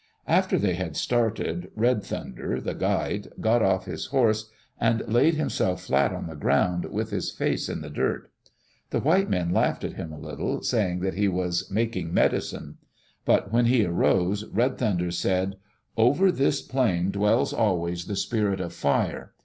[0.25, 1.69] After they had started.
[1.75, 6.85] Red Thunder, the guide, got off his horse and laid himself flat on the ground,
[6.85, 8.31] with his face in the dirt.
[8.89, 12.79] The white men laughed at him a little, saying tfiat he was "making medicine."
[13.25, 15.57] But when he arose Red Thunder said,
[15.95, 19.33] "Over this plain dwells always the Spirit of Fire.